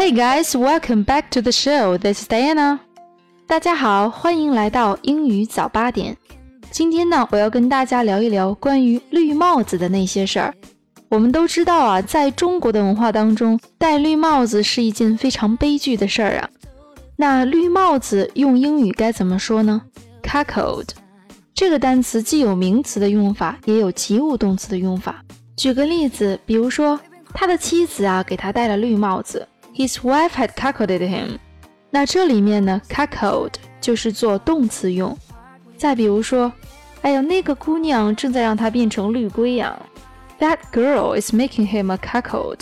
[0.00, 1.98] Hey guys, welcome back to the show.
[1.98, 2.78] This is Diana.
[3.46, 6.16] 大家好，欢迎来到英语早八点。
[6.70, 10.54] 今天呢，我要跟大家聊一聊关于绿帽子的那些事儿。
[11.10, 16.48] 我们都知道啊，在中国的文化当中，戴绿帽子是一件非常悲剧的事儿啊。
[17.16, 19.82] 那绿帽子用英语该怎么说呢
[20.22, 20.88] ？Cuckold
[21.54, 25.22] 这个单词既有名词的用法，也有及物动词的用法。
[25.58, 26.98] 举个例子，比如说
[27.34, 31.38] 他的妻子啊给他戴了绿帽子，His wife had cuckolded him。
[31.90, 35.16] 那这里面呢，cuckold 就是做动词用。
[35.76, 36.52] 再比如说，
[37.02, 39.76] 哎呀，那个姑娘正在让他变成绿龟呀
[40.38, 42.60] ，That girl is making him a cuckold。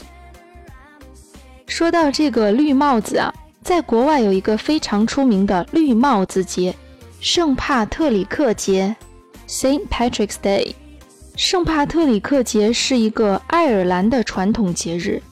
[1.66, 3.34] 说到这个绿帽子啊。
[3.60, 6.74] 在国外有一个非常出名的绿帽子节——
[7.20, 8.96] 圣帕特里克节
[9.46, 10.72] （Saint Patrick's Day）。
[11.36, 15.22] 圣帕特里克节是一个爱尔兰的传统节日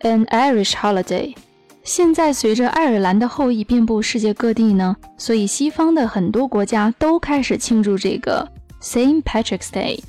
[0.00, 1.34] （an Irish holiday）。
[1.82, 8.46] 现在随着爱尔兰的后裔遍布世界各地呢，所以西方的很多国家都开始庆祝这个
[8.82, 10.00] Saint Patrick's Day。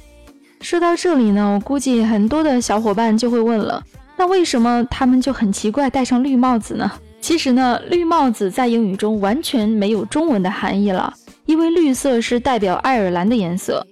[0.60, 3.82] 说到这里呢，我估计很多的小伙伴就会问了：
[4.18, 6.92] 那为什么他们就很奇怪戴上绿帽子呢？
[7.22, 11.14] 其实呢，绿帽子在英语中完全没有中文的含义了，
[11.46, 13.86] 因为绿色是代表爱尔兰的颜色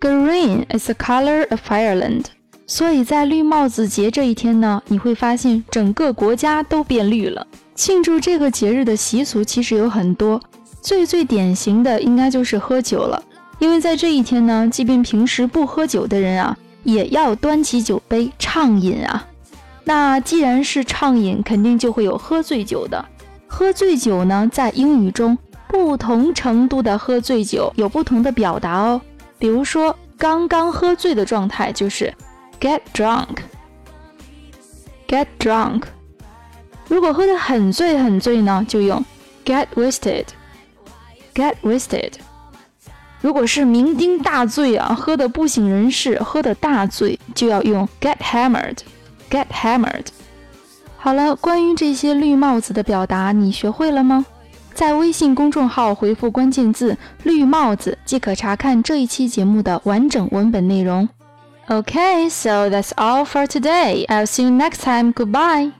[0.00, 2.24] ，Green is the color of Ireland。
[2.70, 7.44] 所以在绿帽子节这一天呢，你会发现整个国家都变绿了。
[7.74, 10.40] 庆祝这个节日的习俗其实有很多，
[10.80, 13.20] 最最典型的应该就是喝酒了，
[13.58, 19.26] 因为在这一天呢，即便平时不喝酒的人啊，也要端起酒杯畅饮啊。
[19.82, 23.04] 那既然是畅饮，肯定就会有喝醉酒的。
[23.48, 29.00] 喝醉酒呢，在英语中不同程度的喝醉酒有不同的表达哦。
[29.40, 32.14] 比如说，刚刚喝醉的状态就是
[32.60, 35.84] get drunk，get drunk。
[36.88, 39.04] 如果喝得很醉很醉呢，就用
[39.44, 42.12] get wasted，get wasted。
[43.20, 48.78] 如果是酩酊大醉啊，喝得不省人事，喝得大醉，就要用 get hammered。
[49.30, 50.06] Get hammered。
[50.96, 54.24] 好了，关于这些绿帽子的表达，你学会了吗？
[54.74, 61.08] 在微信公众号回复关键字“绿帽子”，即可查看这一期节目的完整文本内容。
[61.70, 64.04] Okay, so that's all for today.
[64.08, 65.12] I'll see you next time.
[65.12, 65.70] Goodbye.